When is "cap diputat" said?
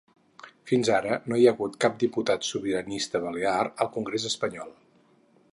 1.85-2.49